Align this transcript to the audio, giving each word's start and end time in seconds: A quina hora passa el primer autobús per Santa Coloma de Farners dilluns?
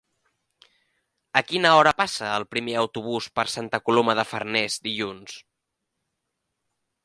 A 1.41 1.43
quina 1.49 1.73
hora 1.81 1.93
passa 1.99 2.31
el 2.39 2.47
primer 2.55 2.75
autobús 2.85 3.29
per 3.37 3.47
Santa 3.59 3.83
Coloma 3.89 4.19
de 4.21 4.27
Farners 4.33 4.81
dilluns? 4.89 5.39